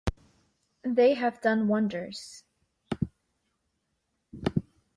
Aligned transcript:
They 0.83 1.13
have 1.13 1.41
done 1.41 1.67
wonders. 1.67 2.43